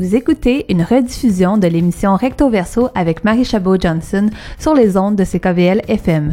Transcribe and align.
Vous 0.00 0.16
écoutez 0.16 0.64
une 0.70 0.80
rediffusion 0.80 1.58
de 1.58 1.66
l'émission 1.66 2.16
Recto 2.16 2.48
Verso 2.48 2.88
avec 2.94 3.22
Marie 3.22 3.44
Chabot-Johnson 3.44 4.30
sur 4.58 4.72
les 4.72 4.96
ondes 4.96 5.14
de 5.14 5.24
CKVL 5.24 5.82
FM. 5.88 6.32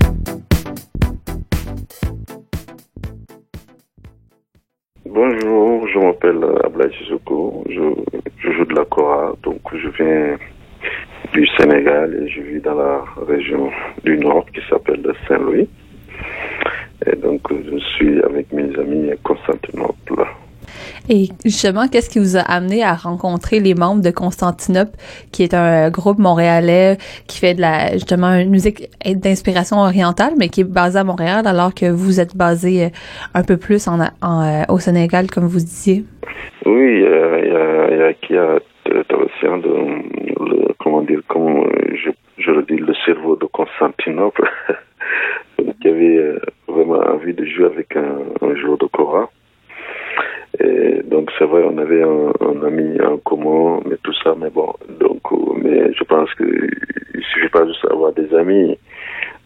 Bonjour, 5.06 5.86
je 5.86 6.00
m'appelle 6.00 6.46
Ablaï 6.64 6.90
Sissoko, 6.98 7.66
je, 7.70 7.82
je, 8.38 8.52
joue 8.54 8.64
de 8.64 8.74
la 8.74 8.86
Cora, 8.86 9.36
donc 9.44 9.60
je 9.74 9.90
viens 10.02 10.38
du 11.34 11.46
Sénégal 11.58 12.24
et 12.24 12.30
je 12.30 12.40
vis 12.40 12.62
dans 12.62 12.76
la 12.76 13.04
région 13.28 13.70
du 14.06 14.18
Nord 14.18 14.46
qui 14.54 14.62
s'appelle 14.70 15.04
Saint-Louis. 15.28 15.68
Et 17.06 17.18
donc 17.18 17.42
je 17.52 17.78
suis 17.80 18.22
avec 18.24 18.50
mes 18.54 18.74
amis 18.80 19.12
à 19.12 19.18
Constantinople. 19.18 20.24
Et 21.10 21.30
justement, 21.46 21.88
qu'est-ce 21.88 22.10
qui 22.10 22.20
vous 22.20 22.38
a 22.38 22.42
amené 22.42 22.84
à 22.84 22.94
rencontrer 22.94 23.60
les 23.60 23.74
membres 23.74 24.02
de 24.02 24.12
Constantinople, 24.12 24.92
qui 25.32 25.44
est 25.44 25.54
un 25.54 25.90
groupe 25.90 26.20
montréalais 26.20 26.98
qui 27.28 27.40
fait 27.40 27.54
de 27.54 27.62
la 27.62 27.94
justement 27.94 28.34
une 28.34 28.50
musique 28.50 28.90
d'inspiration 29.06 29.78
orientale, 29.78 30.34
mais 30.38 30.50
qui 30.50 30.62
est 30.62 30.72
basé 30.72 31.00
à 31.00 31.04
Montréal, 31.04 31.48
alors 31.48 31.74
que 31.74 31.90
vous 31.90 32.20
êtes 32.20 32.36
basé 32.36 32.86
euh, 32.86 32.90
un 33.34 33.44
peu 33.44 33.58
plus 33.58 33.88
en, 33.88 34.00
euh, 34.00 34.64
au 34.70 34.80
Sénégal, 34.80 35.28
comme 35.28 35.46
vous 35.46 35.60
disiez? 35.60 36.04
Oui, 36.66 36.96
il 36.96 37.02
y 37.02 37.06
a, 37.06 38.12
il 38.20 38.36
y 38.36 38.38
a, 38.38 38.56
a 38.56 39.58
le, 39.58 40.74
comment 40.80 41.02
dire, 41.02 41.22
comment 41.28 41.64
je, 42.38 42.52
le 42.52 42.64
dis, 42.64 42.78
le 42.78 42.94
cerveau 43.06 43.36
de 43.36 43.46
Constantinople, 43.46 44.50
qui 45.82 45.88
avait 45.88 46.36
vraiment 46.68 47.00
envie 47.14 47.34
de 47.34 47.46
jouer 47.46 47.66
avec 47.66 47.96
un, 47.96 48.20
un 48.42 48.56
joueur 48.56 48.78
de 48.78 48.86
Cora. 48.88 49.30
Et 50.60 51.04
donc 51.04 51.32
c'est 51.38 51.46
vrai, 51.46 51.64
on 51.64 51.78
avait 51.78 52.04
un, 52.04 52.64
ami 52.66 53.00
en 53.02 53.18
commun, 53.18 53.80
mais 53.86 53.96
tout 54.04 54.14
ça, 54.24 54.36
mais 54.38 54.50
bon, 54.50 54.74
donc, 55.00 55.22
mais 55.62 55.94
je 55.94 56.04
pense 56.04 56.34
que 56.34 56.44
il 56.44 57.24
suffit 57.24 57.50
pas 57.50 57.66
juste 57.68 57.86
d'avoir 57.88 58.14
des 58.14 58.34
amis. 58.34 58.78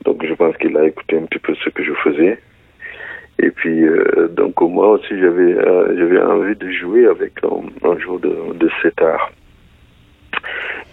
Donc 0.06 0.26
je 0.26 0.34
pense 0.34 0.56
qu'il 0.58 0.76
a 0.78 0.86
écouté 0.86 1.18
un 1.18 1.24
petit 1.24 1.40
peu 1.40 1.54
ce 1.56 1.70
que 1.70 1.84
je 1.84 1.94
faisais. 1.94 2.40
Et 3.40 3.50
puis 3.50 3.84
euh, 3.84 4.28
donc 4.30 4.60
moi 4.62 4.90
aussi 4.90 5.20
j'avais 5.20 5.54
euh, 5.54 5.98
j'avais 5.98 6.22
envie 6.22 6.56
de 6.56 6.70
jouer 6.72 7.08
avec 7.08 7.34
un, 7.44 7.90
un 7.90 7.98
jour 7.98 8.20
de, 8.20 8.54
de 8.54 8.70
art. 9.04 9.32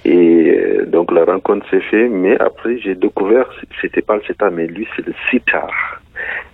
Et 0.05 0.57
euh, 0.57 0.87
donc 0.87 1.13
la 1.13 1.25
rencontre 1.25 1.69
s'est 1.71 1.81
faite, 1.81 2.11
mais 2.11 2.39
après 2.41 2.79
j'ai 2.79 2.95
découvert 2.95 3.51
c'était 3.81 4.03
pas 4.03 4.17
le 4.17 4.23
sitar, 4.23 4.51
mais 4.51 4.67
lui 4.67 4.87
c'est 4.97 5.07
le 5.07 5.15
sitar. 5.31 6.01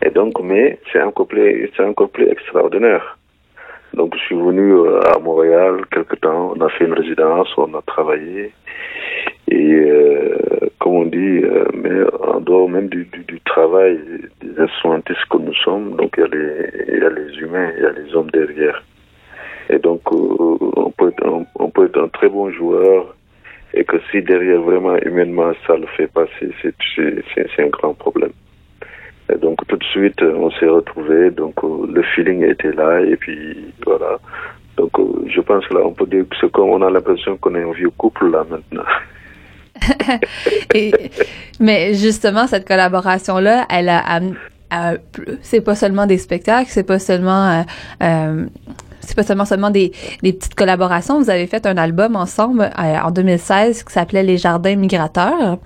Et 0.04 0.10
donc 0.10 0.32
mais 0.42 0.78
c'est 0.92 1.00
un 1.00 1.10
couplet 1.10 1.70
c'est 1.76 1.84
un 1.84 1.92
couplet 1.92 2.30
extraordinaire. 2.30 3.16
Donc 3.94 4.14
je 4.16 4.20
suis 4.24 4.34
venu 4.34 4.72
euh, 4.72 5.00
à 5.14 5.18
Montréal 5.20 5.84
quelque 5.92 6.16
temps, 6.16 6.52
on 6.56 6.60
a 6.60 6.68
fait 6.70 6.84
une 6.84 6.94
résidence, 6.94 7.48
on 7.56 7.72
a 7.74 7.82
travaillé. 7.82 8.52
Et 9.48 9.72
euh, 9.74 10.36
comme 10.80 10.94
on 10.94 11.04
dit, 11.06 11.42
euh, 11.44 11.64
mais 11.74 12.02
en 12.20 12.40
dehors 12.40 12.68
même 12.68 12.88
du, 12.88 13.04
du, 13.04 13.22
du, 13.24 13.40
travail 13.42 14.00
des 14.40 14.60
instrumentistes 14.60 15.24
que 15.30 15.36
nous 15.36 15.54
sommes, 15.54 15.96
donc 15.96 16.14
il 16.16 16.20
y, 16.20 16.24
a 16.24 16.28
les, 16.28 16.70
il 16.88 17.02
y 17.02 17.04
a 17.04 17.10
les 17.10 17.38
humains, 17.38 17.70
il 17.76 17.82
y 17.82 17.86
a 17.86 17.92
les 17.92 18.14
hommes 18.16 18.30
derrière. 18.32 18.82
Et 19.70 19.78
donc 19.78 20.00
euh, 20.10 20.16
on, 20.76 20.90
peut 20.90 21.08
être 21.08 21.26
un, 21.26 21.44
on 21.56 21.70
peut 21.70 21.86
être 21.86 22.02
un 22.02 22.08
très 22.08 22.28
bon 22.28 22.50
joueur 22.50 23.14
et 23.74 23.84
que 23.84 23.96
si 24.10 24.22
derrière 24.22 24.60
vraiment 24.60 24.96
humainement 24.96 25.52
ça 25.66 25.76
le 25.76 25.86
fait 25.96 26.08
pas, 26.08 26.26
c'est 26.40 27.62
un 27.62 27.68
grand 27.68 27.94
problème. 27.94 28.32
Et 29.32 29.38
donc 29.38 29.66
tout 29.66 29.76
de 29.76 29.84
suite, 29.84 30.20
on 30.22 30.50
s'est 30.52 30.66
retrouvés, 30.66 31.30
donc 31.30 31.54
le 31.62 32.02
feeling 32.14 32.44
était 32.44 32.72
là, 32.72 33.00
et 33.00 33.16
puis 33.16 33.72
voilà. 33.84 34.18
Donc 34.76 34.92
je 35.26 35.40
pense 35.40 35.66
que 35.66 35.74
là, 35.74 35.80
on 35.84 35.92
peut 35.92 36.06
dire 36.06 36.24
que 36.28 36.46
comme 36.46 36.70
on 36.70 36.82
a 36.82 36.90
l'impression 36.90 37.36
qu'on 37.38 37.54
est 37.54 37.62
un 37.62 37.72
vieux 37.72 37.90
couple 37.90 38.30
là 38.30 38.44
maintenant. 38.50 38.84
mais 41.60 41.94
justement, 41.94 42.46
cette 42.46 42.66
collaboration-là, 42.66 43.66
elle 43.70 43.88
a, 43.88 44.02
a 44.70 44.94
c'est 45.42 45.60
pas 45.60 45.74
seulement 45.74 46.06
des 46.06 46.18
spectacles, 46.18 46.68
c'est 46.68 46.86
pas 46.86 46.98
seulement 46.98 47.48
euh, 47.48 47.62
euh, 48.02 48.46
c'est 49.06 49.14
pas 49.14 49.22
seulement 49.22 49.44
seulement 49.44 49.70
des, 49.70 49.92
des, 50.22 50.32
petites 50.32 50.54
collaborations. 50.54 51.20
Vous 51.20 51.30
avez 51.30 51.46
fait 51.46 51.66
un 51.66 51.76
album 51.76 52.16
ensemble 52.16 52.70
euh, 52.78 52.96
en 52.98 53.10
2016 53.10 53.84
qui 53.84 53.92
s'appelait 53.92 54.22
Les 54.22 54.38
Jardins 54.38 54.76
Migrateurs, 54.76 55.58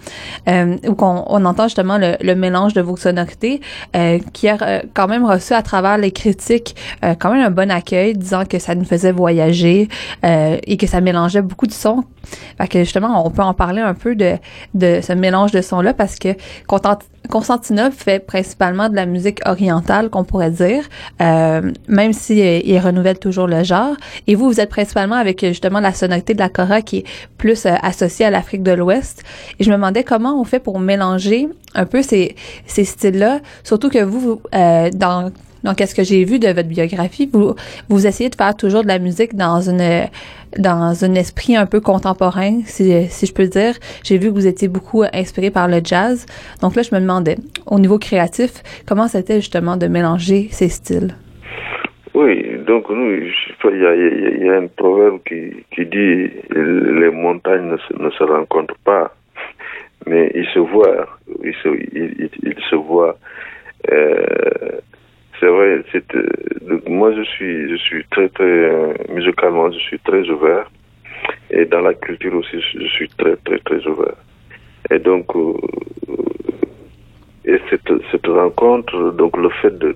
euh, 0.49 0.76
où 0.87 0.97
on, 1.00 1.25
on, 1.26 1.44
entend 1.44 1.65
justement 1.65 1.98
le, 1.98 2.16
le, 2.21 2.34
mélange 2.34 2.75
de 2.75 2.81
vos 2.81 2.97
sonorités, 2.97 3.60
euh, 3.97 4.19
qui 4.32 4.48
a 4.48 4.56
euh, 4.60 4.81
quand 4.94 5.09
même 5.09 5.25
reçu 5.25 5.54
à 5.54 5.62
travers 5.62 5.98
les 5.98 6.12
critiques 6.12 6.77
euh, 7.04 7.15
quand 7.19 7.32
même 7.32 7.44
un 7.44 7.50
bon 7.50 7.71
accueil, 7.71 8.15
disant 8.15 8.44
que 8.44 8.59
ça 8.59 8.75
nous 8.75 8.84
faisait 8.84 9.12
voyager 9.12 9.88
et 10.22 10.77
que 10.77 10.87
ça 10.87 11.00
mélangeait 11.00 11.43
beaucoup 11.43 11.66
de 11.66 11.72
sons. 11.72 12.04
Fait 12.59 12.69
que 12.69 12.78
justement, 12.81 13.25
on 13.25 13.31
peut 13.31 13.43
en 13.43 13.54
parler 13.54 13.81
un 13.81 13.94
peu 13.94 14.15
de, 14.15 14.34
de 14.75 15.00
ce 15.03 15.12
mélange 15.12 15.53
de 15.53 15.60
sons-là 15.60 15.94
parce 15.94 16.19
que 16.19 16.28
Constantinople 17.28 17.94
fait 17.94 18.25
principalement 18.25 18.88
de 18.88 18.97
la 18.97 19.06
musique 19.06 19.41
orientale, 19.47 20.10
qu'on 20.10 20.25
pourrait 20.25 20.50
dire, 20.50 20.84
euh, 21.21 21.72
même 21.87 22.12
si 22.12 22.41
euh, 22.41 22.60
il 22.65 22.78
renouvelle 22.78 23.19
toujours 23.28 23.47
le 23.47 23.62
genre. 23.62 23.94
Et 24.27 24.34
vous, 24.34 24.47
vous 24.47 24.61
êtes 24.61 24.71
principalement 24.71 25.16
avec 25.16 25.44
justement 25.44 25.81
la 25.81 25.93
sonorité 25.93 26.33
de 26.34 26.39
la 26.39 26.49
kora 26.49 26.81
qui 26.81 26.99
est 26.99 27.05
plus 27.37 27.66
euh, 27.66 27.75
associée 27.83 28.25
à 28.25 28.31
l'Afrique 28.31 28.62
de 28.62 28.72
l'Ouest. 28.72 29.22
Et 29.59 29.65
je 29.65 29.71
me 29.71 29.77
demandais 29.77 30.03
comment 30.03 30.41
on 30.41 30.44
fait 30.44 30.61
pour 30.61 30.78
mélanger 30.81 31.49
un 31.75 31.84
peu 31.84 32.03
ces, 32.03 32.34
ces 32.66 32.84
styles-là, 32.84 33.41
surtout 33.62 33.91
que 33.91 34.03
vous, 34.03 34.41
euh, 34.55 34.91
dans 34.91 35.31
donc, 35.65 35.81
est-ce 35.81 35.93
que 35.93 36.05
j'ai 36.05 36.25
vu 36.25 36.39
de 36.39 36.47
votre 36.47 36.69
biographie, 36.69 37.28
vous, 37.33 37.56
vous 37.89 38.06
essayez 38.06 38.31
de 38.31 38.37
faire 38.37 38.55
toujours 38.55 38.84
de 38.84 38.89
la 38.89 39.00
musique 39.00 39.34
dans 39.34 39.60
une 39.69 40.06
dans 40.56 41.05
un 41.05 41.15
esprit 41.15 41.56
un 41.56 41.66
peu 41.66 41.81
contemporain, 41.81 42.60
si, 42.65 43.09
si 43.10 43.27
je 43.27 43.34
peux 43.34 43.49
dire. 43.49 43.75
J'ai 44.05 44.19
vu 44.19 44.28
que 44.28 44.34
vous 44.34 44.47
étiez 44.47 44.69
beaucoup 44.69 45.03
inspiré 45.12 45.50
par 45.50 45.69
le 45.69 45.81
jazz. 45.83 46.27
Donc 46.62 46.77
là, 46.77 46.83
je 46.83 46.95
me 46.95 47.00
demandais, 47.00 47.37
au 47.66 47.78
niveau 47.81 47.99
créatif, 47.99 48.62
comment 48.87 49.09
c'était 49.09 49.41
justement 49.41 49.77
de 49.77 49.89
mélanger 49.89 50.49
ces 50.53 50.69
styles? 50.69 51.15
Oui, 52.15 52.59
donc 52.67 52.89
nous, 52.91 53.13
il 53.13 54.43
y 54.43 54.49
a, 54.49 54.57
un 54.57 54.67
proverbe 54.69 55.21
qui, 55.27 55.65
qui 55.73 55.85
dit 55.87 56.31
les 56.51 57.11
montagnes 57.11 57.69
ne 57.71 57.77
se, 57.77 58.03
ne 58.03 58.11
se 58.11 58.25
rencontrent 58.25 58.79
pas, 58.85 59.13
mais 60.07 60.31
ils 60.35 60.47
se 60.47 60.59
voient, 60.59 61.07
ils 61.45 61.55
se, 61.63 61.69
ils, 61.69 62.57
se 62.71 62.77
voient. 62.77 63.17
Euh, 63.91 64.25
c'est 65.39 65.47
vrai, 65.47 65.83
euh, 66.15 66.81
moi 66.89 67.13
je 67.13 67.23
suis, 67.23 67.71
je 67.71 67.77
suis 67.77 68.05
très 68.11 68.29
très 68.31 68.45
euh, 68.45 68.95
musicalement, 69.11 69.71
je 69.71 69.79
suis 69.79 69.99
très 70.01 70.29
ouvert 70.29 70.71
et 71.51 71.65
dans 71.67 71.81
la 71.81 71.95
culture 71.95 72.35
aussi, 72.35 72.61
je 72.61 72.87
suis 72.87 73.09
très 73.11 73.37
très 73.37 73.59
très 73.59 73.87
ouvert. 73.87 74.17
Et 74.91 74.99
donc, 74.99 75.27
et 77.45 77.61
cette, 77.69 77.93
cette 78.11 78.27
rencontre, 78.27 79.13
donc 79.13 79.37
le 79.37 79.51
fait 79.51 79.77
de 79.79 79.95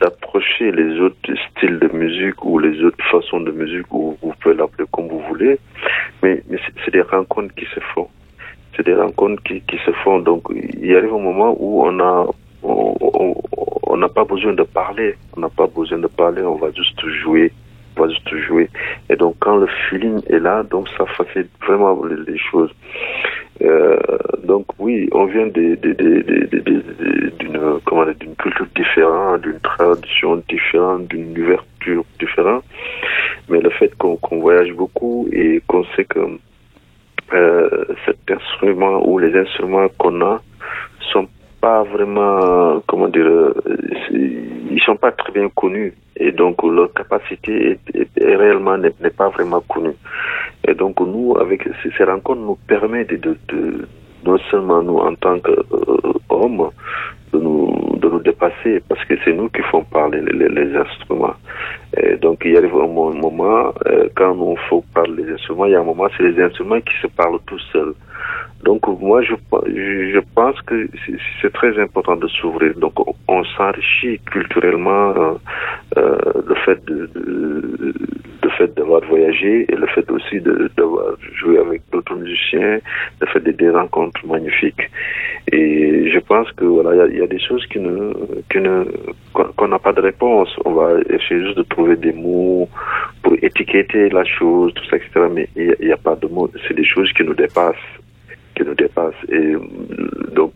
d'approcher 0.00 0.70
les 0.72 1.00
autres 1.00 1.16
styles 1.50 1.78
de 1.78 1.88
musique 1.88 2.44
ou 2.44 2.58
les 2.58 2.82
autres 2.82 3.04
façons 3.10 3.40
de 3.40 3.52
musique, 3.52 3.92
ou 3.92 4.16
vous 4.22 4.34
pouvez 4.40 4.54
l'appeler 4.54 4.84
comme 4.92 5.08
vous 5.08 5.22
voulez, 5.28 5.58
mais, 6.22 6.42
mais 6.48 6.58
c'est 6.84 6.92
des 6.92 7.02
rencontres 7.02 7.54
qui 7.54 7.66
se 7.74 7.80
font. 7.94 8.08
C'est 8.76 8.84
des 8.84 8.94
rencontres 8.94 9.42
qui, 9.44 9.60
qui 9.62 9.78
se 9.86 9.92
font. 10.02 10.18
Donc, 10.18 10.42
il 10.94 10.98
arrive 10.98 11.14
un 11.14 11.18
moment 11.18 11.56
où 11.58 11.82
on 11.82 11.98
a 11.98 12.26
on 12.62 13.96
n'a 13.96 14.08
pas 14.08 14.24
besoin 14.24 14.52
de 14.54 14.62
parler, 14.62 15.16
on 15.36 15.40
n'a 15.40 15.48
pas 15.48 15.66
besoin 15.66 15.98
de 15.98 16.06
parler, 16.06 16.42
on 16.42 16.54
va 16.54 16.70
juste 16.70 17.04
jouer, 17.22 17.52
on 17.96 18.02
va 18.02 18.08
juste 18.08 18.36
jouer. 18.46 18.70
Et 19.10 19.16
donc 19.16 19.34
quand 19.40 19.56
le 19.56 19.66
feeling 19.88 20.20
est 20.28 20.38
là, 20.38 20.62
donc 20.62 20.88
ça 20.96 21.04
facilite 21.06 21.50
vraiment 21.66 22.00
les, 22.04 22.38
choses. 22.38 22.70
Euh, 23.62 23.98
donc 24.44 24.66
oui, 24.78 25.08
on 25.12 25.24
vient 25.26 25.48
d'une 25.48 25.76
culture 28.38 28.66
différente, 28.76 29.40
d'une 29.42 29.60
tradition 29.60 30.42
différente, 30.48 31.08
d'une 31.08 31.36
ouverture 31.36 32.04
différente, 32.20 32.64
mais 33.48 33.60
le 33.60 33.70
fait 33.70 33.92
qu'on 33.98 34.16
qu 34.16 34.36
voyage 34.36 34.72
beaucoup 34.72 35.28
et 35.32 35.60
qu'on 35.66 35.84
sait 35.96 36.04
que 36.04 36.20
euh, 37.34 37.84
cet 38.04 38.18
instrument 38.30 39.06
ou 39.06 39.18
les 39.18 39.36
instruments 39.36 39.88
qu'on 39.98 40.20
a 40.22 40.40
sont 41.12 41.26
pas 41.60 41.82
vraiment, 41.82 42.80
comment 42.86 43.08
dire, 43.08 43.52
ils 44.10 44.80
sont 44.84 44.96
pas 44.96 45.12
très 45.12 45.32
bien 45.32 45.48
connus 45.54 45.94
et 46.16 46.30
donc 46.32 46.62
leur 46.62 46.92
capacité 46.92 47.78
est, 47.94 48.36
réellement 48.36 48.76
n'est 48.76 48.90
pas 49.10 49.28
vraiment 49.30 49.60
connue. 49.62 49.94
Et 50.66 50.74
donc 50.74 51.00
nous, 51.00 51.36
avec 51.38 51.62
ces, 51.82 51.90
ces 51.96 52.04
rencontres, 52.04 52.40
nous 52.40 52.58
permet 52.66 53.04
de, 53.04 53.16
de, 53.16 53.36
de, 53.48 53.88
non 54.24 54.38
seulement 54.50 54.82
nous 54.82 54.98
en 54.98 55.14
tant 55.14 55.38
qu'hommes, 55.40 56.60
euh, 56.60 56.68
de 57.32 57.38
nous, 57.38 57.98
de 57.98 58.08
nous 58.08 58.20
dépasser 58.20 58.82
parce 58.88 59.04
que 59.06 59.14
c'est 59.24 59.32
nous 59.32 59.48
qui 59.48 59.62
font 59.62 59.84
parler 59.84 60.20
les, 60.20 60.48
les 60.48 60.76
instruments. 60.76 61.34
Et 62.04 62.16
donc 62.16 62.42
il 62.44 62.56
arrive 62.56 62.74
un 62.74 62.86
moment, 62.86 63.72
euh, 63.86 64.08
quand 64.14 64.36
on 64.38 64.56
faut 64.68 64.84
parler 64.92 65.22
les 65.22 65.32
instruments, 65.32 65.64
il 65.64 65.72
y 65.72 65.74
a 65.74 65.80
un 65.80 65.84
moment, 65.84 66.06
c'est 66.16 66.22
les 66.22 66.42
instruments 66.42 66.80
qui 66.80 66.94
se 67.00 67.06
parlent 67.06 67.38
tout 67.46 67.58
seuls. 67.72 67.94
Donc 68.64 68.86
moi, 69.00 69.22
je, 69.22 69.34
je 69.66 70.20
pense 70.34 70.60
que 70.62 70.88
c'est 71.40 71.52
très 71.52 71.78
important 71.78 72.16
de 72.16 72.26
s'ouvrir. 72.28 72.74
Donc 72.78 72.94
on 73.28 73.44
s'enrichit 73.44 74.18
culturellement 74.20 75.10
euh, 75.16 75.34
euh, 75.98 76.16
le 76.46 76.54
fait 76.64 76.82
de, 76.86 77.06
de, 77.14 77.94
de, 78.42 78.48
fait 78.56 78.74
d'avoir 78.74 79.00
voyagé 79.04 79.66
et 79.68 79.76
le 79.76 79.86
fait 79.88 80.08
aussi 80.10 80.40
d'avoir 80.40 81.08
joué 81.34 81.58
avec 81.58 81.82
d'autres 81.92 82.14
musiciens, 82.14 82.78
le 83.20 83.26
fait 83.26 83.40
de 83.40 83.50
des 83.50 83.70
rencontres 83.70 84.24
magnifiques. 84.26 84.90
Et 85.52 86.10
je 86.10 86.18
pense 86.20 86.50
que 86.52 86.64
voilà, 86.64 87.06
il 87.06 87.18
y, 87.18 87.22
a 87.22 87.26
des 87.26 87.40
choses 87.40 87.66
qui 87.66 87.80
ne, 87.80 88.12
qui 88.50 88.58
ne, 88.58 88.84
qu'on 89.32 89.68
n'a 89.68 89.78
pas 89.78 89.92
de 89.92 90.00
réponse. 90.00 90.48
On 90.64 90.72
va 90.72 91.00
essayer 91.10 91.40
juste 91.44 91.58
de 91.58 91.64
trouver 91.64 91.96
des 91.96 92.12
mots 92.12 92.68
pour 93.22 93.34
étiqueter 93.42 94.08
la 94.08 94.24
chose, 94.24 94.72
tout 94.74 94.84
ça, 94.88 94.96
etc. 94.96 95.10
Mais 95.32 95.48
il 95.56 95.76
n'y 95.80 95.92
a, 95.92 95.96
pas 95.96 96.16
de 96.16 96.28
mots. 96.28 96.50
C'est 96.66 96.74
des 96.74 96.84
choses 96.84 97.12
qui 97.12 97.24
nous 97.24 97.34
dépassent, 97.34 97.90
qui 98.54 98.64
nous 98.64 98.74
dépassent. 98.74 99.14
Et 99.28 99.54
donc 100.34 100.52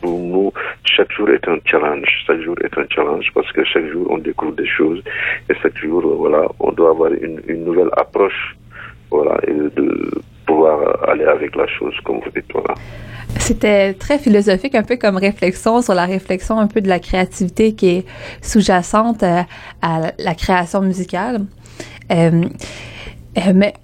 pour 0.00 0.18
nous, 0.18 0.52
chaque 0.84 1.12
jour 1.12 1.28
est 1.30 1.46
un 1.48 1.58
challenge. 1.64 2.08
Chaque 2.26 2.40
jour 2.40 2.56
est 2.62 2.78
un 2.78 2.86
challenge 2.90 3.30
parce 3.34 3.50
que 3.52 3.64
chaque 3.64 3.88
jour 3.90 4.06
on 4.10 4.18
découvre 4.18 4.54
des 4.54 4.66
choses 4.66 5.02
et 5.50 5.54
chaque 5.62 5.76
jour, 5.78 6.02
voilà, 6.16 6.46
on 6.60 6.72
doit 6.72 6.90
avoir 6.90 7.12
une, 7.12 7.40
une 7.46 7.64
nouvelle 7.64 7.90
approche, 7.96 8.56
voilà, 9.10 9.38
et 9.46 9.52
de 9.52 10.10
pouvoir 10.46 11.08
aller 11.08 11.24
avec 11.24 11.54
la 11.56 11.66
chose, 11.66 11.94
comme 12.04 12.20
vous 12.20 12.30
dites, 12.34 12.50
voilà. 12.52 12.74
C'était 13.38 13.94
très 13.94 14.18
philosophique, 14.18 14.74
un 14.74 14.82
peu 14.82 14.96
comme 14.96 15.16
réflexion 15.16 15.82
sur 15.82 15.94
la 15.94 16.06
réflexion 16.06 16.58
un 16.58 16.66
peu 16.66 16.80
de 16.80 16.88
la 16.88 16.98
créativité 16.98 17.74
qui 17.74 17.88
est 17.90 18.06
sous-jacente 18.42 19.22
à, 19.22 19.46
la 20.18 20.34
création 20.34 20.80
musicale. 20.80 21.40
Euh, 22.10 22.44
euh, 23.46 23.52
mais 23.54 23.74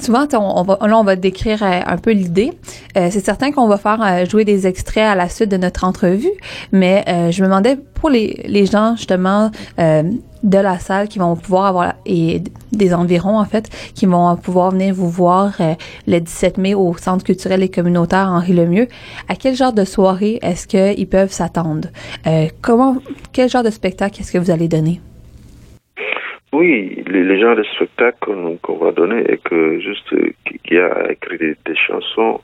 souvent, 0.00 0.26
on, 0.34 0.62
va, 0.62 0.78
là, 0.86 0.98
on 0.98 1.04
va 1.04 1.16
décrire 1.16 1.62
euh, 1.62 1.80
un 1.86 1.96
peu 1.96 2.12
l'idée. 2.12 2.52
Euh, 2.96 3.08
c'est 3.10 3.24
certain 3.24 3.52
qu'on 3.52 3.68
va 3.68 3.78
faire 3.78 4.26
jouer 4.28 4.44
des 4.44 4.66
extraits 4.66 5.04
à 5.04 5.14
la 5.14 5.28
suite 5.28 5.50
de 5.50 5.56
notre 5.56 5.84
entrevue, 5.84 6.32
mais 6.72 7.04
je 7.30 7.42
me 7.42 7.46
demandais 7.46 7.76
pour 7.76 8.10
les, 8.10 8.44
les 8.46 8.66
gens 8.66 8.96
justement 8.96 9.50
de 9.78 10.58
la 10.58 10.78
salle 10.78 11.08
qui 11.08 11.18
vont 11.18 11.34
pouvoir 11.34 11.66
avoir 11.66 11.94
et 12.04 12.42
des 12.72 12.94
environs 12.94 13.38
en 13.38 13.44
fait 13.44 13.68
qui 13.94 14.06
vont 14.06 14.36
pouvoir 14.36 14.70
venir 14.70 14.94
vous 14.94 15.08
voir 15.08 15.56
le 16.06 16.18
17 16.18 16.58
mai 16.58 16.74
au 16.74 16.96
Centre 16.96 17.24
culturel 17.24 17.62
et 17.62 17.68
communautaire 17.68 18.28
Henri 18.28 18.52
Lemieux. 18.52 18.88
À 19.28 19.34
quel 19.34 19.56
genre 19.56 19.72
de 19.72 19.84
soirée 19.84 20.38
est-ce 20.42 20.66
qu'ils 20.66 21.08
peuvent 21.08 21.32
s'attendre? 21.32 21.88
Comment 22.62 22.96
quel 23.32 23.48
genre 23.48 23.62
de 23.62 23.70
spectacle 23.70 24.20
est-ce 24.20 24.32
que 24.32 24.38
vous 24.38 24.50
allez 24.50 24.68
donner? 24.68 25.00
Oui, 26.52 27.02
les, 27.06 27.40
gens 27.40 27.54
de 27.54 27.64
spectacle 27.64 28.30
qu'on 28.62 28.76
va 28.76 28.92
donner 28.92 29.24
et 29.28 29.38
que 29.38 29.80
juste 29.80 30.14
qui, 30.64 30.78
a 30.78 31.10
écrit 31.10 31.38
des, 31.38 31.76
chansons. 31.76 32.40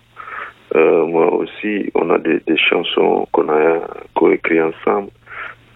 Euh, 0.75 1.07
moi 1.07 1.33
aussi, 1.33 1.91
on 1.95 2.11
a 2.11 2.19
des, 2.19 2.41
chansons 2.57 3.27
qu'on 3.33 3.49
a 3.49 3.81
coécrit 4.15 4.61
ensemble. 4.61 5.11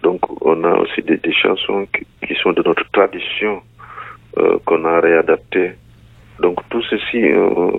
Donc, 0.03 0.21
on 0.45 0.65
a 0.65 0.75
aussi 0.79 1.03
des, 1.03 1.33
chansons 1.33 1.87
qui, 2.23 2.35
sont 2.43 2.53
de 2.53 2.63
notre 2.63 2.89
tradition 2.91 3.63
euh, 4.39 4.59
qu'on 4.65 4.85
a 4.85 5.01
réadaptées. 5.01 5.73
Donc, 6.41 6.59
tout 6.69 6.83
ceci, 6.83 7.25
euh, 7.25 7.71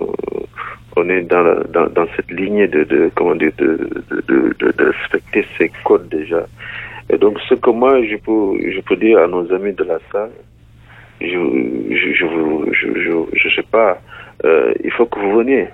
on 0.96 1.08
est 1.08 1.22
dans, 1.22 1.62
dans, 1.70 2.06
cette 2.16 2.30
lignée 2.30 2.66
de, 2.66 2.84
de 2.84 3.10
comment 3.14 3.36
dire, 3.36 3.52
de, 3.58 3.88
de, 4.26 4.54
de, 4.58 4.84
respecter 4.84 5.46
ces 5.56 5.70
codes 5.84 6.08
déjà. 6.08 6.44
Et 7.10 7.18
donc, 7.18 7.38
ce 7.48 7.54
que 7.54 7.70
moi, 7.70 8.02
je 8.02 8.16
peux, 8.16 8.70
je 8.70 8.80
peux 8.80 8.96
dire 8.96 9.18
à 9.18 9.26
nos 9.26 9.50
amis 9.52 9.72
de 9.72 9.84
la 9.84 9.98
salle, 10.12 10.30
je, 11.20 11.26
je, 11.26 12.12
je, 12.12 12.26
je, 12.72 13.12
je, 13.32 13.48
sais 13.54 13.66
pas, 13.70 13.98
euh, 14.44 14.72
il 14.84 14.90
faut 14.92 15.06
que 15.06 15.18
vous 15.18 15.38
veniez. 15.38 15.68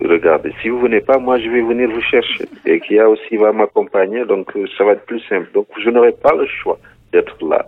Regardez, 0.00 0.52
si 0.60 0.68
vous 0.68 0.80
venez 0.80 1.00
pas, 1.00 1.18
moi, 1.18 1.38
je 1.38 1.48
vais 1.48 1.62
venir 1.62 1.88
vous 1.88 2.02
chercher. 2.02 2.44
Et 2.66 2.80
qui 2.80 2.98
a 2.98 3.08
aussi 3.08 3.36
va 3.36 3.52
m'accompagner, 3.52 4.24
donc 4.24 4.54
euh, 4.56 4.66
ça 4.76 4.84
va 4.84 4.92
être 4.92 5.06
plus 5.06 5.20
simple. 5.28 5.48
Donc, 5.54 5.66
je 5.82 5.90
n'aurai 5.90 6.12
pas 6.12 6.34
le 6.34 6.46
choix 6.46 6.78
d'être 7.12 7.36
là. 7.46 7.66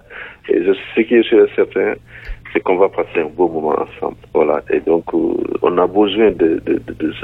Et 0.48 0.62
je, 0.62 0.72
ce 0.94 1.00
qui 1.00 1.14
est 1.14 1.54
certain, 1.54 1.94
c'est 2.52 2.60
qu'on 2.60 2.76
va 2.76 2.88
passer 2.88 3.20
un 3.20 3.26
beau 3.26 3.48
moment 3.48 3.76
ensemble. 3.78 4.16
Voilà. 4.34 4.62
Et 4.70 4.80
donc, 4.80 5.04
euh, 5.14 5.34
on 5.62 5.76
a 5.78 5.86
besoin 5.86 6.30
de, 6.30 6.60
de, 6.64 6.80
de, 6.86 6.92
de, 6.94 7.14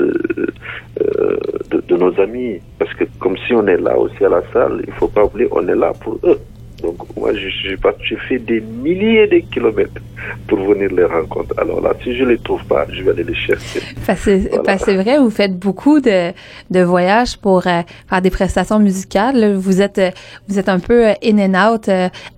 euh, 1.00 1.36
de, 1.70 1.80
de 1.80 1.96
nos 1.96 2.20
amis. 2.20 2.60
Parce 2.78 2.92
que 2.94 3.04
comme 3.18 3.36
si 3.46 3.54
on 3.54 3.66
est 3.66 3.76
là 3.76 3.96
aussi 3.98 4.24
à 4.24 4.28
la 4.28 4.42
salle, 4.52 4.82
il 4.86 4.92
faut 4.94 5.08
pas 5.08 5.24
oublier, 5.24 5.48
on 5.52 5.66
est 5.68 5.76
là 5.76 5.92
pour 6.00 6.18
eux. 6.24 6.38
Donc, 6.82 6.96
moi, 7.16 7.32
je, 7.34 7.48
je, 7.48 8.16
fait 8.28 8.38
des 8.38 8.60
milliers 8.60 9.26
de 9.26 9.38
kilomètres 9.38 10.00
pour 10.46 10.58
venir 10.58 10.90
les 10.92 11.04
rencontrer. 11.04 11.54
Alors 11.58 11.80
là, 11.80 11.92
si 12.02 12.16
je 12.16 12.24
ne 12.24 12.30
les 12.30 12.38
trouve 12.38 12.64
pas, 12.64 12.86
je 12.90 13.02
vais 13.02 13.10
aller 13.10 13.24
les 13.24 13.34
chercher. 13.34 13.80
c'est 14.14 14.96
vrai, 14.96 15.18
vous 15.18 15.30
faites 15.30 15.56
beaucoup 15.58 16.00
de, 16.00 16.32
de 16.70 16.80
voyages 16.80 17.36
pour 17.36 17.66
euh, 17.66 17.82
faire 18.08 18.22
des 18.22 18.30
prestations 18.30 18.78
musicales. 18.78 19.54
Vous 19.54 19.80
êtes, 19.80 19.98
euh, 19.98 20.10
vous 20.48 20.58
êtes 20.58 20.68
un 20.68 20.78
peu 20.78 21.08
euh, 21.08 21.12
in 21.24 21.38
and 21.38 21.72
out 21.72 21.90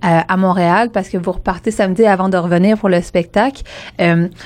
à 0.02 0.36
Montréal 0.36 0.90
parce 0.92 1.08
que 1.08 1.16
vous 1.16 1.32
repartez 1.32 1.70
samedi 1.70 2.04
avant 2.04 2.28
de 2.28 2.36
revenir 2.36 2.78
pour 2.78 2.88
le 2.88 3.00
spectacle. 3.00 3.62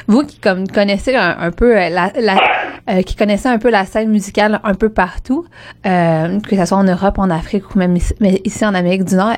vous 0.07 0.25
qui 0.25 0.39
comme, 0.39 0.67
connaissez 0.69 1.15
un, 1.15 1.51
peu 1.51 1.75
la, 1.75 2.13
la 2.21 3.03
qui 3.03 3.17
connaissez 3.17 3.49
un 3.49 3.59
peu 3.59 3.71
la 3.71 3.85
scène 3.85 4.11
musicale 4.11 4.61
un 4.63 4.75
peu 4.75 4.89
partout, 4.89 5.45
que 5.85 6.57
ce 6.57 6.65
soit 6.65 6.77
en 6.77 6.85
Europe, 6.85 7.19
en 7.19 7.31
Afrique 7.31 7.75
ou 7.75 7.79
même 7.79 7.97
ici, 7.97 8.15
mais 8.21 8.41
ici 8.45 8.65
en 8.65 8.75
Amérique 8.75 9.05
du 9.05 9.15
Nord, 9.17 9.37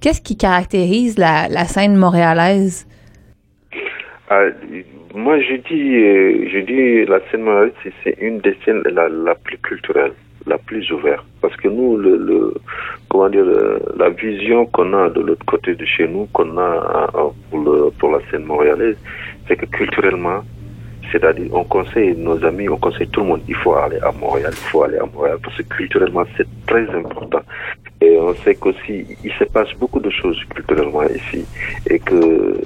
qu'est-ce 0.00 0.20
qui 0.20 0.36
caractérise 0.36 1.18
la, 1.18 1.64
scène 1.64 1.96
montréalaise? 1.96 2.86
Ah, 4.30 4.44
moi, 5.14 5.40
je 5.40 5.56
dis, 5.56 5.96
euh, 5.96 6.48
je 6.52 6.58
dis 6.58 7.06
la 7.06 7.20
scène 7.30 7.42
montréalaise, 7.42 7.72
c'est 8.04 8.16
une 8.20 8.40
des 8.40 8.56
scènes 8.64 8.82
la, 8.82 9.34
plus 9.34 9.58
culturelle, 9.58 10.12
la 10.46 10.58
plus 10.58 10.90
ouverte. 10.90 11.24
Parce 11.40 11.56
que 11.56 11.68
nous, 11.68 12.52
comment 13.08 13.28
dire, 13.28 13.46
la 13.96 14.10
vision 14.10 14.66
qu'on 14.66 14.92
a 14.92 15.08
de 15.08 15.20
l'autre 15.20 15.44
côté 15.46 15.74
de 15.74 15.84
chez 15.84 16.06
nous, 16.06 16.26
qu'on 16.32 16.58
a 16.58 17.10
euh, 17.14 17.28
pour, 17.50 17.92
pour 17.98 18.12
la 18.12 18.20
scène 18.30 18.44
montréalaise, 18.44 18.96
c'est 19.46 19.56
que 19.56 19.66
culturellement, 19.66 20.42
c'est-à-dire, 21.10 21.48
on 21.52 21.64
conseille 21.64 22.14
nos 22.16 22.44
amis, 22.44 22.68
on 22.68 22.76
conseille 22.76 23.08
tout 23.08 23.20
le 23.20 23.26
monde, 23.26 23.40
il 23.48 23.54
faut 23.54 23.74
aller 23.74 23.98
à 24.00 24.12
Montréal, 24.12 24.52
il 24.52 24.68
faut 24.70 24.82
aller 24.82 24.98
à 24.98 25.06
Montréal, 25.06 25.38
parce 25.42 25.56
que 25.56 25.62
culturellement, 25.62 26.24
c'est 26.36 26.46
très 26.66 26.88
important. 26.90 27.40
Et 28.00 28.16
on 28.18 28.34
sait 28.36 28.54
qu'aussi, 28.54 29.04
il 29.24 29.32
se 29.32 29.44
passe 29.44 29.72
beaucoup 29.78 29.98
de 29.98 30.10
choses 30.10 30.38
culturellement 30.54 31.02
ici, 31.04 31.44
et 31.90 31.98
que 31.98 32.60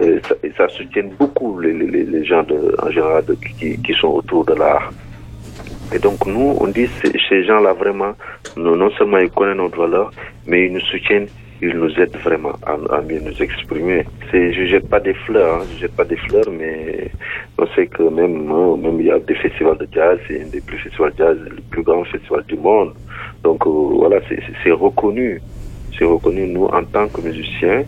euh, 0.00 0.20
ça, 0.26 0.34
ça, 0.56 0.68
soutient 0.68 1.04
beaucoup 1.18 1.60
les, 1.60 1.74
les, 1.74 2.04
les 2.04 2.24
gens 2.24 2.42
de, 2.42 2.74
en 2.82 2.90
général 2.90 3.24
de, 3.26 3.34
qui, 3.34 3.76
qui 3.82 3.92
sont 3.94 4.08
autour 4.08 4.44
de 4.46 4.54
l'art. 4.54 4.90
Et 5.92 5.98
donc 5.98 6.26
nous, 6.26 6.56
on 6.60 6.68
dit 6.68 6.88
ces 7.28 7.44
gens-là 7.44 7.72
vraiment, 7.74 8.12
non, 8.56 8.76
non 8.76 8.90
seulement 8.92 9.18
ils 9.18 9.30
connaissent 9.30 9.56
notre 9.56 9.78
valeur, 9.78 10.10
mais 10.46 10.66
ils 10.66 10.72
nous 10.72 10.80
soutiennent 10.80 11.28
il 11.60 11.76
nous 11.76 11.90
aide 11.98 12.16
vraiment 12.18 12.52
à, 12.64 12.76
à 12.94 13.00
mieux 13.02 13.20
nous 13.20 13.42
exprimer. 13.42 14.04
C'est, 14.30 14.52
je 14.52 14.66
jette 14.66 14.88
pas 14.88 15.00
des 15.00 15.14
fleurs, 15.14 15.60
hein, 15.60 15.64
je 15.72 15.80
jette 15.80 15.96
pas 15.96 16.04
des 16.04 16.16
fleurs, 16.16 16.50
mais 16.50 17.10
on 17.58 17.66
sait 17.68 17.86
que 17.86 18.02
même, 18.02 18.50
hein, 18.50 18.76
même 18.76 19.00
il 19.00 19.06
y 19.06 19.10
a 19.10 19.18
des 19.18 19.34
festivals 19.34 19.78
de 19.78 19.88
jazz, 19.90 20.18
c'est 20.28 20.42
un 20.42 20.46
des 20.46 20.60
plus 20.60 20.78
festivals 20.78 21.12
de 21.12 21.18
jazz, 21.18 21.38
le 21.44 21.62
plus 21.70 21.82
grand 21.82 22.04
festival 22.04 22.44
du 22.46 22.56
monde. 22.56 22.92
Donc 23.42 23.66
euh, 23.66 23.70
voilà, 23.70 24.20
c'est 24.62 24.72
reconnu. 24.72 25.40
C'est 25.98 26.04
reconnu, 26.04 26.46
nous, 26.46 26.66
en 26.66 26.84
tant 26.84 27.08
que 27.08 27.20
musiciens. 27.20 27.82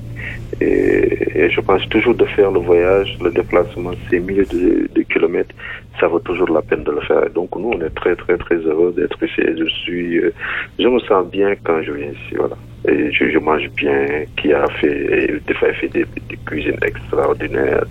Et, 0.61 1.49
je 1.49 1.61
pense 1.61 1.89
toujours 1.89 2.15
de 2.15 2.25
faire 2.25 2.51
le 2.51 2.61
voyage, 2.61 3.17
le 3.23 3.31
déplacement, 3.31 3.93
ces 4.11 4.19
milliers 4.21 4.45
de, 4.45 4.89
de, 4.95 5.03
kilomètres, 5.03 5.55
ça 5.99 6.09
vaut 6.09 6.19
toujours 6.19 6.51
la 6.51 6.63
peine 6.63 6.83
de 6.85 6.91
le 6.91 7.01
faire. 7.03 7.31
Donc 7.31 7.55
nous, 7.57 7.71
on 7.71 7.81
est 7.81 7.95
très, 7.95 8.17
très, 8.17 8.37
très 8.37 8.57
heureux 8.57 8.93
d'être 8.97 9.23
ici. 9.23 9.43
Je 9.59 9.69
suis, 9.83 10.19
euh, 10.19 10.33
je 10.79 10.89
me 10.89 10.99
sens 11.01 11.27
bien 11.27 11.55
quand 11.65 11.83
je 11.83 11.93
viens 11.93 12.09
ici, 12.09 12.35
voilà 12.37 12.57
et 12.89 13.13
je, 13.13 13.31
je, 13.31 13.39
mange 13.39 13.69
bien, 13.77 14.25
qui 14.37 14.53
a 14.53 14.67
fait, 14.81 15.41
des 15.47 15.55
fois, 15.55 15.73
fait 15.75 15.89
des, 15.89 16.07
des, 16.29 16.37
cuisines 16.47 16.79
extraordinaires, 16.83 17.85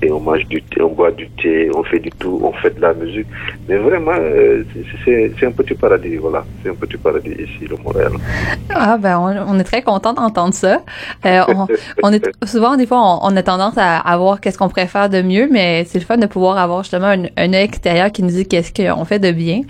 et 0.00 0.10
on 0.10 0.20
mange 0.20 0.46
du 0.46 0.62
thé, 0.62 0.80
on 0.82 0.92
boit 0.92 1.10
du 1.10 1.28
thé, 1.30 1.68
on 1.74 1.82
fait 1.82 1.98
du 1.98 2.10
tout, 2.10 2.40
on 2.42 2.52
fait 2.52 2.74
de 2.76 2.80
la 2.80 2.94
musique. 2.94 3.26
Mais 3.68 3.76
vraiment, 3.76 4.12
euh, 4.18 4.62
c'est 5.04 5.46
un 5.46 5.50
petit 5.50 5.74
paradis, 5.74 6.16
voilà. 6.16 6.44
C'est 6.62 6.70
un 6.70 6.74
petit 6.74 6.96
paradis 6.96 7.32
ici, 7.32 7.66
le 7.68 7.76
Montréal. 7.82 8.12
Ah, 8.70 8.96
ben, 8.98 9.18
on, 9.48 9.58
est 9.58 9.64
très 9.64 9.82
content 9.82 10.12
d'entendre 10.12 10.54
ça. 10.54 10.82
Euh, 11.24 11.42
on, 11.48 11.66
on, 12.04 12.12
est, 12.12 12.24
souvent, 12.46 12.76
des 12.76 12.86
fois, 12.86 13.00
on, 13.00 13.32
on 13.32 13.36
a 13.36 13.42
tendance 13.42 13.76
à, 13.76 13.98
à 13.98 14.16
voir 14.16 14.40
qu'est-ce 14.40 14.58
qu'on 14.58 14.68
pourrait 14.68 14.86
faire 14.86 15.10
de 15.10 15.22
mieux, 15.22 15.48
mais 15.50 15.84
c'est 15.86 15.98
le 15.98 16.04
fun 16.04 16.18
de 16.18 16.26
pouvoir 16.26 16.58
avoir 16.58 16.84
justement 16.84 17.08
un, 17.08 17.24
un 17.36 17.52
œil 17.52 17.64
extérieur 17.64 18.12
qui 18.12 18.22
nous 18.22 18.30
dit 18.30 18.46
qu'est-ce 18.46 18.72
qu'on 18.72 19.04
fait 19.04 19.18
de 19.18 19.32
bien. 19.32 19.62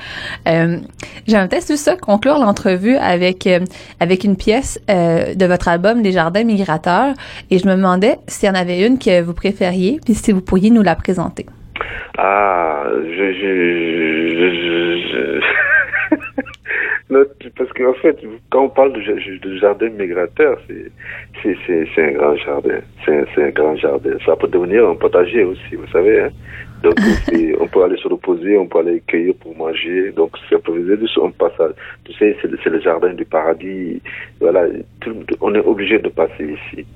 Euh, 0.46 0.78
J'aimerais 1.26 1.48
peut-être 1.48 1.76
ça 1.76 1.96
conclure 1.96 2.38
l'entrevue 2.38 2.96
avec, 2.96 3.48
avec 4.00 4.24
une 4.24 4.36
pièce 4.36 4.65
euh, 4.90 5.34
de 5.34 5.46
votre 5.46 5.68
album 5.68 6.02
Les 6.02 6.12
Jardins 6.12 6.44
Migrateurs 6.44 7.14
et 7.50 7.58
je 7.58 7.66
me 7.66 7.74
demandais 7.74 8.18
s'il 8.26 8.48
y 8.48 8.52
en 8.52 8.54
avait 8.54 8.86
une 8.86 8.98
que 8.98 9.22
vous 9.22 9.34
préfériez 9.34 10.00
puis 10.04 10.14
si 10.14 10.32
vous 10.32 10.40
pourriez 10.40 10.70
nous 10.70 10.82
la 10.82 10.94
présenter. 10.94 11.46
Ah, 12.18 12.84
je, 12.88 13.32
je, 13.32 14.16
parce 17.56 17.72
qu'en 17.72 17.94
fait, 17.94 18.18
quand 18.50 18.64
on 18.64 18.68
parle 18.68 18.92
de, 18.92 19.38
de 19.38 19.56
jardin 19.58 19.88
migrateur, 19.90 20.58
c'est 20.66 20.90
c'est 21.42 22.02
un 22.02 22.12
grand 22.12 22.36
jardin. 22.36 22.80
C'est 23.04 23.42
un 23.42 23.50
grand 23.50 23.76
jardin. 23.76 24.10
Ça 24.24 24.34
peut 24.36 24.48
devenir 24.48 24.88
un 24.88 24.94
potager 24.96 25.44
aussi, 25.44 25.76
vous 25.76 25.86
savez. 25.92 26.22
Hein? 26.22 26.30
Donc, 26.82 26.94
on 27.60 27.66
peut 27.66 27.84
aller 27.84 27.96
se 27.96 28.08
reposer, 28.08 28.56
on 28.56 28.66
peut 28.66 28.78
aller 28.78 29.02
cueillir 29.06 29.34
pour 29.40 29.56
manger. 29.56 30.12
Donc, 30.12 30.32
c'est 30.48 30.56
improvisé 30.56 30.96
de 30.96 31.06
son 31.06 31.30
passage. 31.30 31.72
Tu 32.04 32.12
sais, 32.14 32.36
c'est 32.42 32.68
le, 32.68 32.80
jardin 32.80 33.12
du 33.14 33.24
paradis. 33.24 34.00
Voilà, 34.40 34.66
on 35.40 35.54
est 35.54 35.66
obligé 35.66 35.98
de 35.98 36.08
passer 36.08 36.56
ici. 36.72 36.86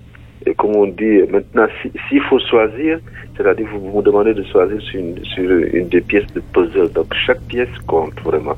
Et 0.46 0.54
comme 0.54 0.74
on 0.74 0.86
dit, 0.86 1.20
maintenant, 1.30 1.66
s'il 2.08 2.22
faut 2.22 2.38
choisir, 2.38 2.98
c'est-à-dire 3.36 3.66
vous 3.72 3.90
vous 3.90 4.02
demandez 4.02 4.32
de 4.32 4.42
choisir 4.44 4.80
sur 4.80 4.98
une, 4.98 5.22
sur 5.24 5.50
une 5.50 5.88
des 5.88 6.00
pièces 6.00 6.32
de 6.34 6.40
puzzle. 6.52 6.90
Donc 6.92 7.12
chaque 7.26 7.40
pièce 7.42 7.68
compte 7.86 8.18
vraiment. 8.24 8.56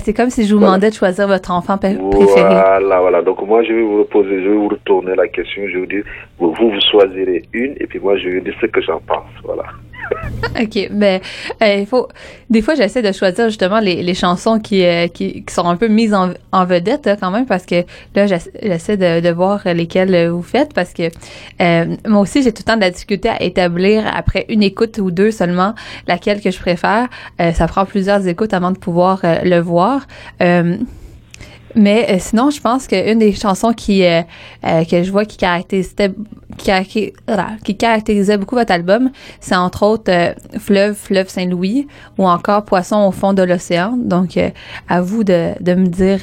C'est 0.00 0.14
comme 0.14 0.30
si 0.30 0.46
je 0.46 0.54
vous 0.54 0.60
demandais 0.60 0.90
de 0.90 0.94
choisir 0.94 1.28
votre 1.28 1.50
enfant 1.50 1.78
préféré. 1.78 1.98
Voilà, 2.00 3.00
voilà. 3.00 3.22
Donc 3.22 3.46
moi, 3.46 3.62
je 3.62 3.72
vais 3.72 3.82
vous 3.82 3.98
reposer, 3.98 4.42
je 4.42 4.48
vais 4.48 4.56
vous 4.56 4.68
retourner 4.68 5.14
la 5.14 5.28
question. 5.28 5.62
Je 5.68 5.74
vais 5.74 5.80
vous 5.80 5.86
dire, 5.86 6.04
vous, 6.38 6.52
vous 6.52 6.72
choisirez 6.90 7.42
une, 7.52 7.74
et 7.78 7.86
puis 7.86 7.98
moi, 8.00 8.16
je 8.16 8.28
vais 8.28 8.38
vous 8.38 8.44
dire 8.44 8.54
ce 8.60 8.66
que 8.66 8.80
j'en 8.80 9.00
pense. 9.00 9.30
Voilà. 9.44 9.64
OK, 10.60 10.88
mais 10.90 11.20
euh, 11.62 11.76
il 11.80 11.86
faut 11.86 12.08
des 12.50 12.62
fois 12.62 12.74
j'essaie 12.74 13.02
de 13.02 13.12
choisir 13.12 13.48
justement 13.48 13.80
les, 13.80 14.02
les 14.02 14.14
chansons 14.14 14.58
qui, 14.60 14.84
euh, 14.84 15.08
qui, 15.08 15.44
qui 15.44 15.54
sont 15.54 15.66
un 15.66 15.76
peu 15.76 15.88
mises 15.88 16.14
en, 16.14 16.30
en 16.52 16.64
vedette 16.64 17.08
quand 17.20 17.30
même 17.30 17.46
parce 17.46 17.66
que 17.66 17.84
là 18.14 18.26
j'essaie 18.26 18.96
de, 18.96 19.20
de 19.20 19.28
voir 19.30 19.62
lesquelles 19.64 20.28
vous 20.28 20.42
faites 20.42 20.72
parce 20.74 20.92
que 20.92 21.10
euh, 21.60 21.96
moi 22.06 22.20
aussi 22.20 22.42
j'ai 22.42 22.52
tout 22.52 22.62
le 22.66 22.72
temps 22.72 22.76
de 22.76 22.82
la 22.82 22.90
difficulté 22.90 23.28
à 23.28 23.42
établir 23.42 24.04
après 24.14 24.46
une 24.48 24.62
écoute 24.62 24.98
ou 24.98 25.10
deux 25.10 25.30
seulement 25.30 25.74
laquelle 26.06 26.40
que 26.40 26.50
je 26.50 26.58
préfère. 26.58 27.08
ça 27.38 27.66
prend 27.66 27.84
plusieurs 27.84 28.26
écoutes 28.26 28.54
avant 28.54 28.70
de 28.70 28.78
pouvoir 28.78 29.20
le 29.22 29.58
voir. 29.58 30.06
Mais 31.76 32.06
euh, 32.08 32.16
sinon, 32.18 32.50
je 32.50 32.60
pense 32.60 32.86
qu'une 32.86 33.18
des 33.18 33.32
chansons 33.32 33.72
qui 33.72 34.04
euh, 34.04 34.20
euh, 34.64 34.84
que 34.84 35.02
je 35.02 35.10
vois 35.10 35.24
qui 35.24 35.36
caractérisait 35.36 36.10
qui, 36.56 37.76
caractérisait 37.76 38.38
beaucoup 38.38 38.54
votre 38.54 38.72
album, 38.72 39.10
c'est 39.40 39.56
entre 39.56 39.82
autres 39.84 40.34
Fleuve, 40.60 40.94
Fleuve 40.94 41.28
Saint-Louis 41.28 41.88
ou 42.16 42.28
encore 42.28 42.64
Poisson 42.64 43.04
au 43.08 43.10
fond 43.10 43.32
de 43.32 43.42
l'océan. 43.42 43.96
Donc, 43.96 44.38
à 44.88 45.00
vous 45.00 45.24
de, 45.24 45.60
de 45.60 45.74
me 45.74 45.86
dire 45.86 46.20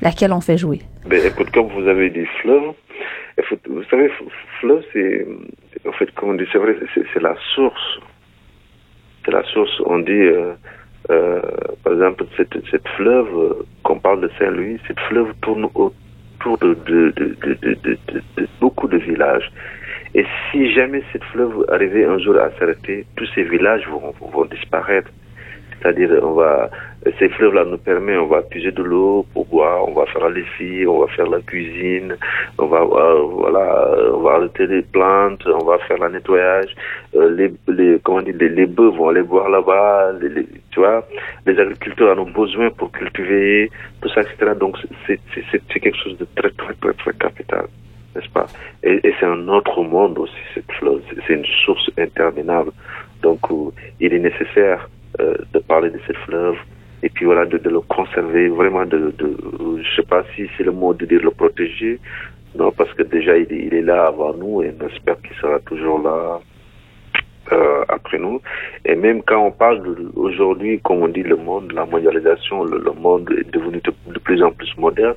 laquelle 0.00 0.32
on 0.32 0.40
fait 0.40 0.56
jouer. 0.56 0.80
Ben, 1.06 1.20
écoute, 1.24 1.50
comme 1.50 1.68
vous 1.68 1.86
avez 1.86 2.08
dit 2.08 2.24
Fleuve, 2.40 2.72
vous 3.68 3.84
savez, 3.90 4.10
Fleuve, 4.60 4.82
c'est 4.94 5.26
en 5.86 5.92
fait, 5.92 6.10
comme 6.14 6.30
on 6.30 6.34
dit, 6.34 6.46
c'est 6.50 6.58
vrai, 6.58 6.74
c'est 6.94 7.22
la 7.22 7.36
source. 7.54 7.98
C'est 9.26 9.32
la 9.32 9.44
source. 9.52 9.82
On 9.84 9.98
dit 9.98 10.28
euh, 11.10 11.40
par 11.82 11.94
exemple, 11.94 12.24
cette, 12.36 12.54
cette 12.70 12.86
fleuve, 12.96 13.28
euh, 13.34 13.66
qu'on 13.82 13.98
parle 13.98 14.20
de 14.20 14.30
Saint-Louis, 14.38 14.78
cette 14.86 15.00
fleuve 15.00 15.32
tourne 15.40 15.68
autour 15.74 16.58
de, 16.58 16.74
de, 16.86 17.36
beaucoup 18.60 18.88
de 18.88 18.98
villages. 18.98 19.50
Et 20.14 20.24
si 20.50 20.72
jamais 20.72 21.02
cette 21.12 21.24
fleuve 21.24 21.64
arrivait 21.70 22.04
un 22.04 22.18
jour 22.18 22.36
à 22.36 22.50
s'arrêter, 22.58 23.06
tous 23.16 23.26
ces 23.34 23.42
villages 23.42 23.86
vont, 23.88 24.12
vont 24.20 24.44
disparaître. 24.46 25.10
C'est-à-dire, 25.80 26.10
on 26.22 26.32
va, 26.32 26.70
ces 27.18 27.28
fleuves-là 27.28 27.64
nous 27.64 27.78
permettent, 27.78 28.18
on 28.18 28.26
va 28.26 28.42
puiser 28.42 28.72
de 28.72 28.82
l'eau 28.82 29.24
pour 29.32 29.46
boire, 29.46 29.88
on 29.88 29.92
va 29.92 30.06
faire 30.06 30.28
la 30.28 30.30
lessive, 30.30 30.90
on 30.90 31.00
va 31.00 31.06
faire 31.08 31.28
la 31.28 31.40
cuisine, 31.40 32.16
on 32.58 32.66
va, 32.66 32.80
euh, 32.80 33.22
voilà, 33.22 33.88
on 34.12 34.20
va 34.20 34.32
arrêter 34.32 34.66
les 34.66 34.82
plantes, 34.82 35.46
on 35.46 35.64
va 35.64 35.78
faire 35.78 35.98
le 35.98 36.08
nettoyage. 36.08 36.74
Euh, 37.14 37.30
les, 37.36 37.52
les, 37.72 37.98
comment 38.02 38.22
dire, 38.22 38.34
les, 38.38 38.48
les 38.48 38.66
bœufs 38.66 38.90
vont 38.90 39.08
aller 39.08 39.22
boire 39.22 39.48
là-bas, 39.48 40.12
les, 40.20 40.46
tu 40.70 40.80
vois. 40.80 41.06
Les 41.46 41.58
agriculteurs 41.58 42.18
en 42.18 42.22
ont 42.22 42.30
besoin 42.30 42.70
pour 42.70 42.90
cultiver, 42.90 43.70
tout 44.02 44.08
ça, 44.08 44.22
etc. 44.22 44.52
Donc, 44.58 44.76
c'est, 45.06 45.20
quelque 45.80 45.96
chose 45.96 46.18
de 46.18 46.26
très, 46.34 46.50
très, 46.50 46.74
très, 46.74 46.92
très 46.94 47.12
capital 47.14 47.66
n'est-ce 48.16 48.30
pas? 48.30 48.46
Et, 48.82 48.98
et 49.06 49.14
c'est 49.20 49.26
un 49.26 49.46
autre 49.48 49.82
monde 49.82 50.18
aussi, 50.18 50.34
cette 50.54 50.72
fleuve. 50.72 51.02
C'est 51.26 51.34
une 51.34 51.44
source 51.64 51.90
interminable. 51.98 52.72
Donc, 53.22 53.40
euh, 53.50 53.70
il 54.00 54.12
est 54.12 54.18
nécessaire 54.18 54.88
euh, 55.20 55.34
de 55.52 55.58
parler 55.58 55.90
de 55.90 55.98
ce 56.06 56.12
fleuve 56.24 56.56
et 57.02 57.08
puis 57.08 57.24
voilà, 57.26 57.44
de, 57.46 57.58
de 57.58 57.70
le 57.70 57.80
conserver, 57.80 58.48
vraiment 58.48 58.84
de, 58.84 59.12
de, 59.18 59.36
je 59.82 59.96
sais 59.96 60.06
pas 60.06 60.24
si 60.34 60.48
c'est 60.56 60.64
le 60.64 60.72
mot 60.72 60.92
de 60.94 61.06
dire 61.06 61.20
le 61.22 61.30
protéger, 61.30 62.00
non, 62.56 62.72
parce 62.72 62.92
que 62.94 63.02
déjà 63.04 63.36
il, 63.36 63.50
il 63.52 63.74
est 63.74 63.82
là 63.82 64.06
avant 64.06 64.34
nous 64.34 64.62
et 64.62 64.74
on 64.80 64.86
espère 64.86 65.20
qu'il 65.22 65.36
sera 65.36 65.60
toujours 65.60 66.00
là 66.02 66.40
euh, 67.52 67.84
après 67.88 68.18
nous. 68.18 68.40
Et 68.84 68.94
même 68.96 69.22
quand 69.22 69.46
on 69.46 69.52
parle 69.52 70.10
aujourd'hui, 70.16 70.80
comme 70.80 71.02
on 71.02 71.08
dit, 71.08 71.22
le 71.22 71.36
monde, 71.36 71.72
la 71.72 71.86
mondialisation, 71.86 72.64
le, 72.64 72.78
le 72.78 72.92
monde 72.92 73.30
est 73.38 73.50
devenu 73.52 73.80
de, 73.80 73.92
de, 74.12 74.18
plus 74.18 74.42
en 74.42 74.50
plus 74.50 74.76
moderne, 74.76 75.14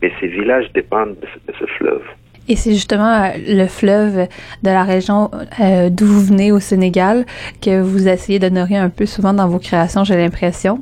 mais 0.00 0.12
ces 0.20 0.28
villages 0.28 0.72
dépendent 0.72 1.16
de 1.20 1.52
de 1.52 1.58
ce 1.58 1.66
fleuve. 1.66 2.04
Et 2.48 2.56
c'est 2.56 2.72
justement 2.72 3.12
euh, 3.12 3.28
le 3.46 3.66
fleuve 3.66 4.26
de 4.62 4.70
la 4.70 4.84
région 4.84 5.30
euh, 5.60 5.90
d'où 5.90 6.06
vous 6.06 6.24
venez 6.24 6.52
au 6.52 6.60
Sénégal 6.60 7.26
que 7.60 7.80
vous 7.80 8.08
essayez 8.08 8.38
d'honorer 8.38 8.76
un 8.76 8.88
peu 8.88 9.06
souvent 9.06 9.32
dans 9.32 9.48
vos 9.48 9.58
créations, 9.58 10.04
j'ai 10.04 10.16
l'impression. 10.16 10.80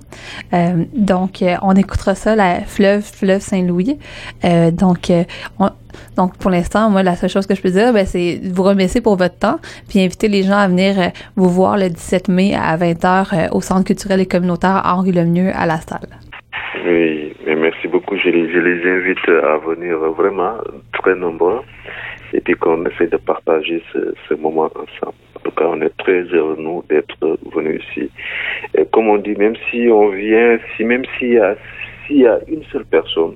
Euh, 0.52 0.84
donc, 0.94 1.42
euh, 1.42 1.56
on 1.62 1.74
écoutera 1.74 2.14
ça, 2.14 2.36
la 2.36 2.60
fleuve, 2.60 3.02
fleuve 3.02 3.40
Saint-Louis. 3.40 3.98
Euh, 4.44 4.70
donc, 4.70 5.12
on, 5.58 5.70
donc, 6.16 6.36
pour 6.36 6.50
l'instant, 6.50 6.90
moi, 6.90 7.02
la 7.02 7.16
seule 7.16 7.30
chose 7.30 7.46
que 7.46 7.54
je 7.54 7.62
peux 7.62 7.70
dire, 7.70 7.92
ben, 7.92 8.06
c'est 8.06 8.40
vous 8.44 8.62
remercier 8.62 9.00
pour 9.00 9.16
votre 9.16 9.38
temps, 9.38 9.58
puis 9.88 10.00
inviter 10.00 10.28
les 10.28 10.42
gens 10.42 10.58
à 10.58 10.68
venir 10.68 11.10
vous 11.36 11.48
voir 11.48 11.76
le 11.76 11.88
17 11.88 12.28
mai 12.28 12.54
à 12.54 12.76
20h 12.76 13.50
au 13.50 13.60
Centre 13.60 13.84
culturel 13.84 14.20
et 14.20 14.26
communautaire 14.26 14.82
Henri 14.84 15.12
Lemieux 15.12 15.52
à 15.54 15.66
la 15.66 15.78
salle. 15.80 16.08
Beaucoup. 18.06 18.20
Je 18.22 18.30
les, 18.30 18.52
je 18.52 18.58
les 18.58 18.90
invite 18.90 19.28
à 19.28 19.58
venir 19.58 19.98
vraiment 19.98 20.54
très 20.92 21.14
nombreux 21.14 21.60
et 22.32 22.40
puis 22.40 22.54
qu'on 22.54 22.84
essaie 22.86 23.06
de 23.06 23.16
partager 23.16 23.82
ce, 23.92 24.14
ce, 24.28 24.34
moment 24.34 24.70
ensemble. 24.74 25.14
En 25.36 25.40
tout 25.44 25.52
cas, 25.52 25.66
on 25.68 25.80
est 25.80 25.96
très 25.98 26.22
heureux, 26.22 26.56
nous, 26.58 26.82
d'être 26.88 27.38
venus 27.54 27.82
ici. 27.90 28.10
Et 28.76 28.84
comme 28.92 29.08
on 29.08 29.18
dit, 29.18 29.36
même 29.36 29.54
si 29.70 29.88
on 29.90 30.08
vient, 30.08 30.58
si 30.76 30.84
même 30.84 31.04
s'il 31.18 31.34
y 31.34 31.38
a, 31.38 31.54
s'il 32.06 32.18
y 32.18 32.26
a 32.26 32.38
une 32.48 32.64
seule 32.72 32.84
personne, 32.84 33.34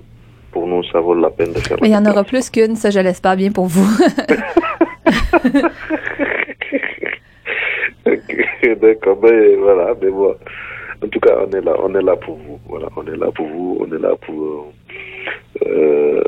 pour 0.53 0.67
nous, 0.67 0.83
ça 0.85 1.00
vaut 1.00 1.15
la 1.15 1.31
peine 1.31 1.53
de 1.53 1.61
faire. 1.61 1.77
Mais 1.81 1.89
il 1.89 1.93
y 1.93 1.97
en 1.97 2.05
aura 2.07 2.25
plus 2.25 2.50
qu'une, 2.50 2.75
ça, 2.75 2.91
je 2.91 2.99
l'espère 2.99 3.37
bien 3.37 3.53
pour 3.53 3.67
vous. 3.67 3.87
D'accord, 8.81 9.17
ben 9.17 9.57
voilà, 9.59 9.95
mais 10.00 10.11
bon. 10.11 10.35
En 11.02 11.09
tout 11.09 11.21
cas, 11.21 11.37
on 11.47 11.50
est 11.50 11.61
là, 11.62 11.75
on 11.78 11.95
est 11.95 12.02
là 12.02 12.16
pour 12.16 12.37
vous. 12.37 12.61
Voilà, 12.69 12.88
on 12.97 13.07
est 13.07 13.16
là 13.16 13.30
pour 13.33 13.47
vous, 13.47 13.78
on 13.80 13.97
est 13.97 14.00
là 14.00 14.14
pour 14.16 14.73
euh, 15.66 16.23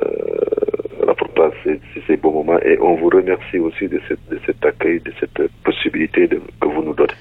pour 1.19 1.29
passer 1.31 1.81
ces 2.07 2.17
beaux 2.17 2.33
moments 2.33 2.59
et 2.61 2.79
on 2.81 2.95
vous 2.97 3.09
remercie 3.09 3.59
aussi 3.59 3.89
de, 3.89 4.01
cette, 4.09 4.27
de 4.31 4.39
cet 4.47 4.65
accueil, 4.65 5.01
de 5.01 5.13
cette 5.21 5.51
possibilité 5.65 6.27
de, 6.27 6.41
que 6.61 6.69
vous 6.69 6.83
nous 6.83 6.95
donnez. 6.95 7.13